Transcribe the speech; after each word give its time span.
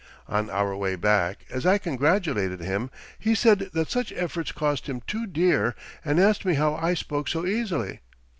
On 0.27 0.49
our 0.49 0.75
way 0.75 0.95
back, 0.95 1.45
as 1.51 1.63
I 1.63 1.77
congratulated 1.77 2.59
him, 2.59 2.89
he 3.19 3.35
said 3.35 3.69
that 3.73 3.91
such 3.91 4.11
efforts 4.13 4.51
cost 4.51 4.89
him 4.89 5.01
too 5.01 5.27
dear, 5.27 5.75
and 6.03 6.19
asked 6.19 6.43
me 6.43 6.55
how 6.55 6.73
I 6.73 6.95
spoke 6.95 7.27
so 7.27 7.45
easily. 7.45 7.99